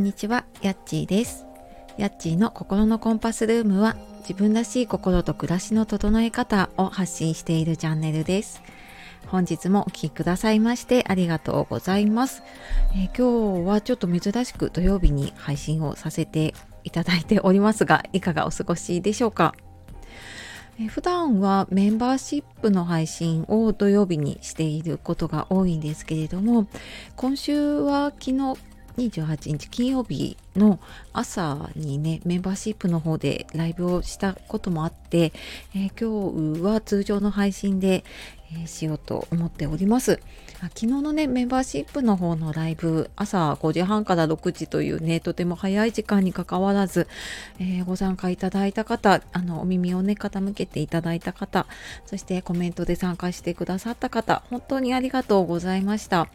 [0.00, 1.44] んにちは、やっちーです。
[1.98, 8.62] やっちーの心のコンパスルームは自分らしい心と暮らしの整え方を発信しているチャンネルです。
[9.26, 12.42] 本日もお聴きくださいましてありがとうございます、
[12.94, 16.54] えー、今日はちょっと珍しく土曜日に配信をさせて
[16.84, 19.54] いただいておりますが、いかがお過ごしでしょうか？
[20.80, 26.66] え普段はメンバーシップの配信を土曜日にしていることが多いんですけれども
[27.16, 28.56] 今週は昨日
[28.96, 30.78] 28日金曜日の
[31.12, 35.32] 朝にねメンバーシップの方でライブをしたこともあって、
[35.74, 38.04] えー、今日は通常の配信で、
[38.52, 40.20] えー、しようと思っております。
[40.60, 47.08] 昨日のねメンバーシップの方のライブ朝5時半から6時というねとても早い時間にかかわらず、
[47.58, 51.66] えー、ご参加いただいた方あのお耳をね傾けていただいた方
[52.04, 56.28] そしてコメントで参加してくださった方本当にありがとうございました。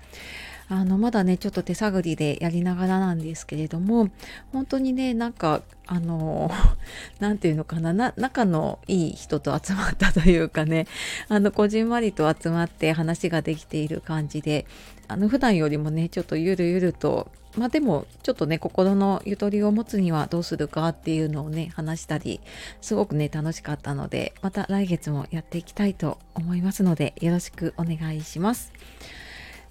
[0.68, 4.10] あのまだねちょっと手探りでやりながらなんですけれども
[4.52, 6.52] 本当にねなんかあの
[7.20, 10.88] 何て言うのかな仲のいい人と集まったというかね
[11.30, 14.66] あのこじんまりと集まって話ができている感じで
[15.08, 22.42] あの普段よりもねちょっとゆるゆるとまあでもちょっとね心のゆとりを持つにはどうするかっていうのをね話したり
[22.82, 28.74] すごくね楽しかったのでまた来月もやっていきたいと思いますのでよろしくお願いします。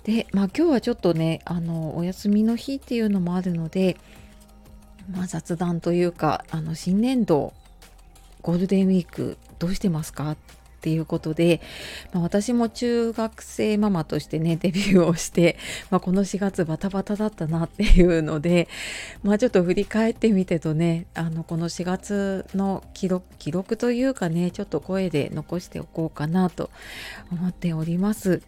[0.05, 3.97] で、まあ、今日はちょっとねあのお休みの日っていうのもあるので、
[5.11, 7.53] まあ、雑談というかあの新年度
[8.43, 10.33] ゴールデンウィークどうしてますか？
[10.33, 10.37] っ
[10.85, 11.63] ていうことで、
[12.13, 15.57] まあ、私も中学生ママとしてねデビューをして、
[15.89, 18.69] まあ、この4月バタバタだったなっていうので、
[19.23, 26.69] まあ、ちょっと振り返ってみてとねあのこの4月の記録記録というかねちょっと声で残しておこうかなと
[27.33, 28.43] 思っております。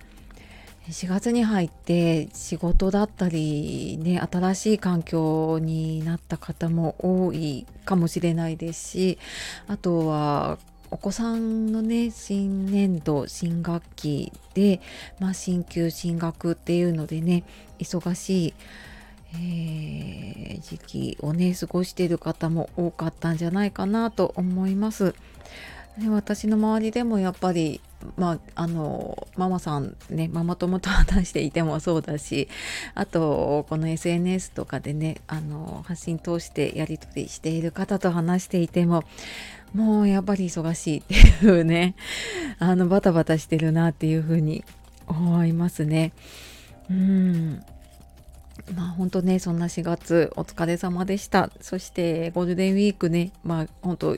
[0.88, 9.18] 4月に入って仕事だったりね新しい環境になった方も多いかもしれないですし
[9.66, 10.58] あとは
[10.92, 14.80] お子さんのね新年度新学期で、
[15.18, 17.42] まあ、新旧新学っていうのでね
[17.80, 18.54] 忙しい、
[19.34, 25.14] えー、時期をね過ごしている方も多かったんじゃないかなと思います。
[25.98, 27.80] で私の周りでもやっぱり
[28.16, 32.48] まあ、あのママさんねママ友と話していてもそうだし
[32.94, 39.02] あとこの SNS とかでねあの発信通してやり取りしている方と話していても
[39.74, 41.96] もうやっぱり忙しいっていうね
[42.58, 44.64] あのバタバタしてるなっていうふうに
[45.06, 46.12] 思いますね。
[46.90, 47.62] うん
[48.74, 54.16] まあ本当ねそんな4月お疲れ様でしたそしてゴールデンウィークねまあ本当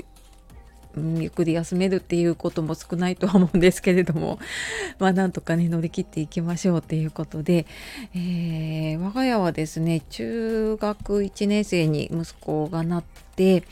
[0.97, 4.39] ゆっくり休めるっていうことも少ないとは思うんですけれども
[4.99, 7.67] まあなんとかね乗り切っていきましょうっていうことで、
[8.15, 13.05] えー、我が家はですね中学1年生に息子がなっ
[13.37, 13.65] て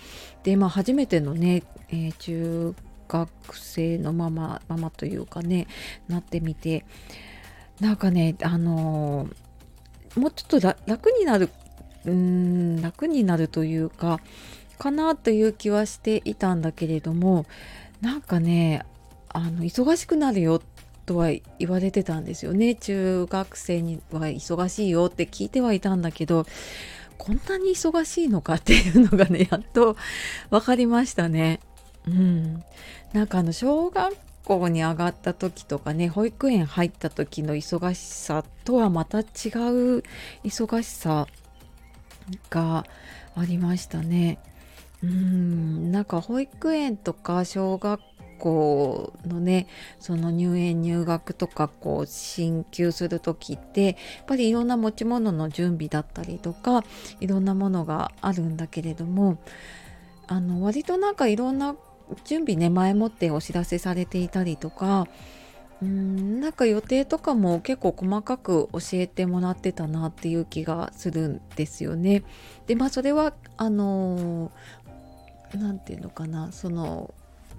[0.44, 2.75] でまあ初めてのね、えー、中
[3.09, 5.66] 学生のママママというかね
[6.09, 6.84] なってみて
[7.81, 11.50] なんかねあのー、もうちょっと楽になる
[12.05, 14.21] うん楽になるというか
[14.76, 17.47] かなという気はしていたんだけれども
[18.00, 18.84] なんかね
[19.28, 20.60] あの忙しくなるよ
[21.06, 21.28] とは
[21.59, 26.47] 言われてたんですよね中学生には忙しいよって聞いてはいたんだけど
[27.16, 29.97] こんなに忙しいのかっていうのがね やっと
[30.50, 31.60] 分かりましたね。
[32.06, 32.62] うん、
[33.12, 34.14] なんかあの小学
[34.44, 39.25] 校に上がった時とかね保育園入った時の忙しさとはまた違う
[40.44, 41.26] 忙しさ
[42.48, 42.87] が
[43.34, 44.38] ありましたね。
[45.02, 48.00] うんなんか保育園とか小学
[48.38, 49.66] 校のね
[49.98, 53.94] その入園入学とかこう進級する時ってやっ
[54.26, 56.84] ぱりいろんな持ち物の準備だったりとか
[57.20, 59.38] いろんなものがあるんだけれども
[60.26, 61.76] あの割となんかいろんな
[62.24, 65.06] 準備ね前もってお知らせされていたりとか
[65.82, 72.22] うんなんか予定とかも結構細かく教えてもらってたなっていう気がするんですよね。
[72.66, 74.50] でまあそれはあの
[75.54, 77.14] 何て言うのかなその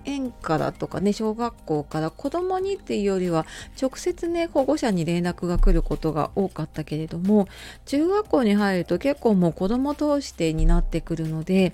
[0.06, 3.46] 園からとかね小学校から子供にっていうよりは
[3.80, 7.48] 直接ね保護者に連絡が来ることが多かったけれども
[7.86, 11.74] 中学校に入ると結構もう子供通してになってくるので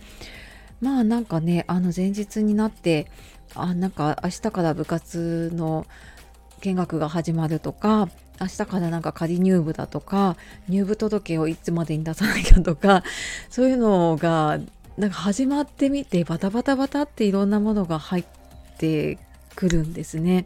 [0.81, 3.07] まあなんかねあの前日になって
[3.55, 5.85] あなんか明日から部活の
[6.61, 8.09] 見学が始まるとか
[8.41, 10.37] 明日からなんか仮入部だとか
[10.67, 13.03] 入部届をいつまでに出さなきゃとか
[13.49, 14.59] そういうのが
[14.97, 18.25] なんか始まってみてバタバタバタっていろんなものが入っ
[18.77, 19.17] て
[19.55, 20.45] くるんですね。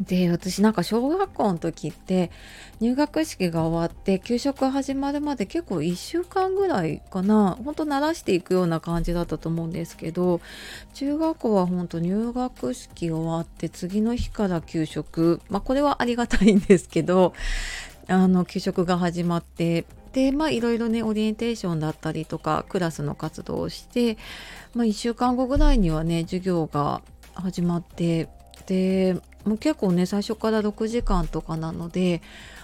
[0.00, 2.30] で私なんか小学校の時って
[2.80, 10.40] 入学式が終わって給食始まるまで結構1週間ぐらいかなほんと慣らしていくような感じだったと思うんですけど
[10.94, 17.34] 中学校はほんと入学式終わって次の日から給食まあこれはありがたいんですけど
[18.08, 24.18] あの給食が始まってでまあいろいろねオリエンテーションだったりとかクラスの活動をして、
[24.74, 27.02] まあ、1週間後ぐらいにはね授業が
[27.34, 28.28] 始まって
[28.66, 32.22] でもう結構ね最初から6時間とかなので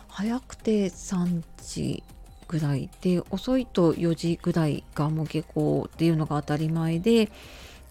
[0.08, 2.02] 早くて3時
[2.48, 7.30] ぐらいで遅いと4時ぐらいがもう下校っていうのが当たり前で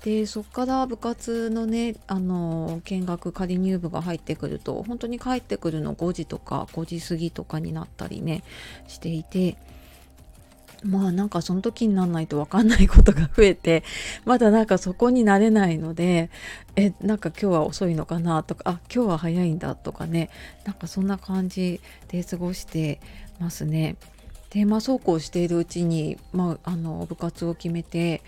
[0.03, 8.44] でそこから部活のねあの見学仮入部が入ってくると本当に帰ってくるの5時とか5時過ぎとかになったりね
[8.88, 9.57] していて
[10.83, 13.83] まあなんかその時になんないと分かんないことが 増えて
[14.25, 16.29] まだなんかそこになれないので
[16.75, 20.29] えなんか今日は遅いのかなとかあ今日は早いんだとかね
[20.65, 23.00] なんかそんな感じで過ごして
[23.39, 23.95] ますね。
[24.50, 28.21] でまあそうこうしているうちに、まあ、あの部活を決めて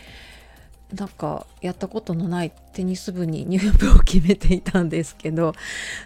[0.94, 5.53] なんかやったことのないテニス部に入部を決めていたんですけど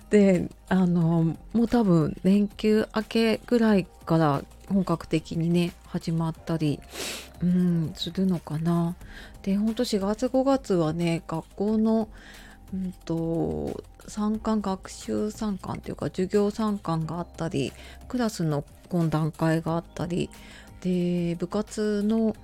[0.09, 6.79] であのもう多分連休明けぐらいから本格的にね始まったり
[7.41, 8.95] うんするのかな。
[9.41, 12.07] でほんと4月5月はね学校の
[12.73, 17.71] うんと参観学習参観っていうか授業参観があったり
[18.07, 20.29] クラスの懇談会があったり
[20.81, 22.35] で部活の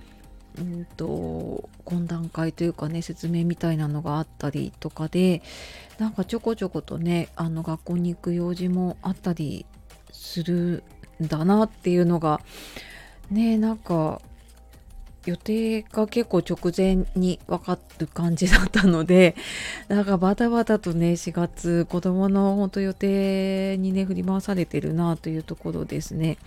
[0.59, 5.41] うんと懇談会というかね説明みたいなのがあったりとかで
[5.97, 9.65] なんかちょこちょことねあの学校に行く用事もあったり
[10.11, 10.83] する
[11.23, 12.41] んだなっていうのが
[13.31, 14.21] ねなんか
[15.25, 19.35] 予定が結構直前に分かる感じだったので
[19.87, 26.37] なんかバタバタとね4月子どもの本当予定にね振り回されてるなというところですね。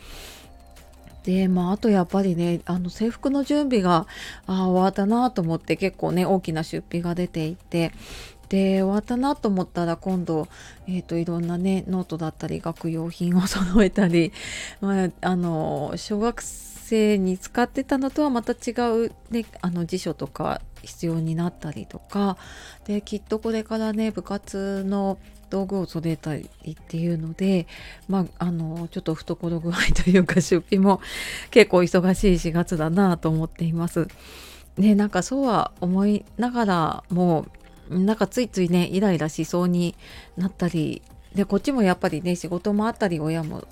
[1.24, 4.06] でまああとやっぱりねあの制服の準備が
[4.46, 7.92] あ終わったなと思って結構ね大きな出費が出ていて
[8.52, 10.46] で終わったなと思ったら今度、
[10.86, 14.30] えーと、いろんなねノートだったり学用品を揃えたり、
[14.82, 18.75] まあ、あの小学生に使ってたのとはまた違
[19.06, 22.37] う、ね、あの辞書とか必要になったりとか
[22.84, 25.19] できっとこれからね部活の
[25.50, 27.67] 道具を揃えたりっていうので
[28.08, 31.00] まああのちょっと懐具合というか出費も
[31.50, 34.08] 結構忙しい4月だなと思っています。
[34.79, 37.46] ねなんかそうは思いながらも
[37.90, 39.94] なんかついついねイライラしそうに
[40.38, 41.02] なったり
[41.35, 43.67] でこっちもやっぱりね仕事もあったり親も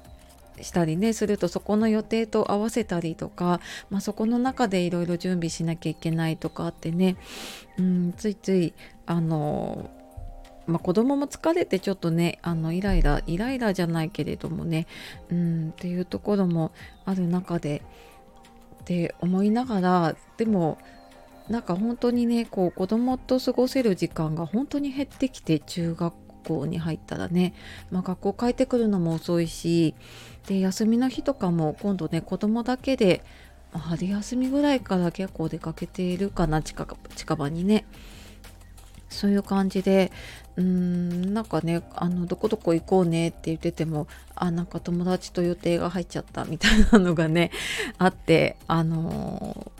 [0.63, 3.61] したりねするとそこの予定と合わせたりとか、
[3.91, 7.17] まあ、そこの中でいろいろ準備しなきゃいけないとかあってね、
[7.79, 8.75] うん、ついつい
[9.07, 9.91] あの
[10.67, 14.87] まあ、子供も疲れてちょっとねあのイライライライラじゃないけれどもね。
[15.29, 16.71] うんっていうところも
[17.05, 17.83] ある中で
[18.83, 20.79] って思いながらでも
[21.49, 27.55] なんか本当にねこう子供と過ごせる時間が本当に減ってきて中学校に入ったらね、
[27.91, 29.95] まあ、学校帰ってくるのも遅いし
[30.47, 33.23] で休みの日とかも今度ね子供だけで、
[33.73, 37.85] ま、春休みぐらいから結構出かけているかな近近場にね。
[39.11, 40.13] そういう感じで
[40.57, 44.07] うーんなんかねあのどこどこ行こうねって言ってても
[44.37, 47.51] あなんか友達と予定が入っちゃったみたいなのがね
[47.99, 49.73] あってあの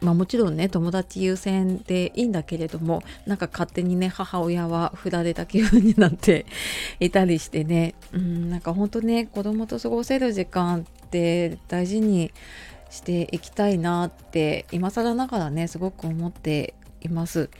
[0.00, 6.46] まあ、もちろんね友達優先でいいんだけれどもなんか勝手にね母親は振られた気分になって
[7.00, 12.30] いたりしてねうんなんかほんとね子供と過ごせる時間って大事に
[12.90, 17.50] していきたいなって今更ながらねすごく思っています。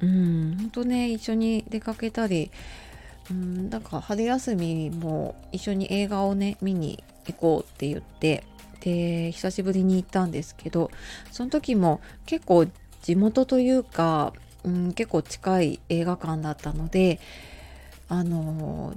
[0.00, 2.52] うん本当ね一緒に出かけたり
[3.30, 8.44] うんなんか春休みも一緒に映画をね見に行こうって言って
[8.80, 10.90] で久しぶりに行ったんですけど
[11.32, 12.66] その時も結構
[13.02, 14.32] 地元というか、
[14.64, 17.20] うん、結構近い映画館だったので
[18.08, 18.94] あの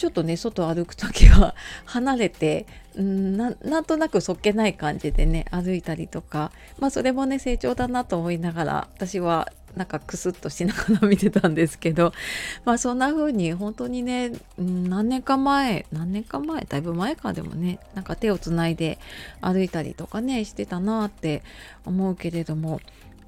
[0.00, 1.54] ちょっとね外歩く時は
[1.84, 2.64] 離れて
[2.98, 12.14] んなんとなくそっけない感じでね歩いたりとかまあそれもね成長だなと思いながら私はなんかクスッとしながら見てたんですけど
[12.64, 18.98] まあそんな風に本当にね何年か前何年か前だいぶ前かでもねなんか手をつないで
[19.42, 21.42] 歩いたりとかねしてたなって
[21.84, 22.80] 思うけれども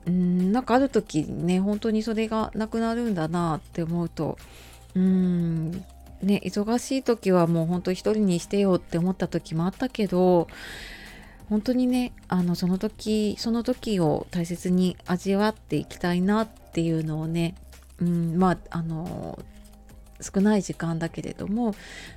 [0.06, 4.38] うんなんかある時ね本当にそれがなくなるんだなって思うと
[4.96, 5.84] うん
[6.22, 10.48] ね忙しい時はもう本当一人にしてよって思った時もあったけど
[11.48, 17.54] 本当にねあのその時その時を大切に味わっていきたいなっていうのをね、
[18.00, 19.38] うん、まああの
[20.20, 21.74] 少ない時間だけれども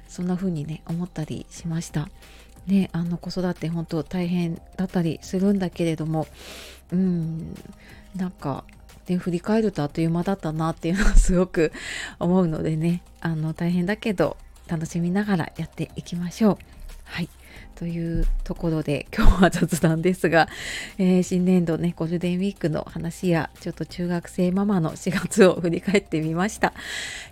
[0.07, 2.09] そんな風にね思ったりしました。
[2.67, 6.25] ね、あの子育て本当大変だったりするんだけれども
[6.91, 7.53] うん
[8.15, 8.63] なんか
[9.05, 11.71] で振り返るとあっという間だったなっていうのはすごく
[12.19, 16.57] 思うのでねあの大変だけど楽しみながらやっていきましょう。
[17.03, 17.29] はい
[17.75, 20.47] というところで今日は雑談ですが、
[20.97, 26.73] えー、新年度ねゴールデンウィークの話やちょっと中学生ママの4月を振り返ってみました、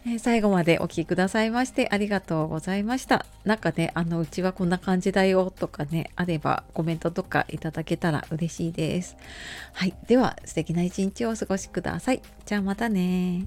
[0.06, 3.26] えー、最後までお聴きくださいましてありがとうございました。
[3.46, 9.18] なんかねあのうちはこんな感じだよとかねあればコメントとかいただけたら嬉しいです。
[9.74, 9.94] はい。
[10.08, 12.22] では素敵な一日をお過ごしください。
[12.46, 13.46] じゃあまたね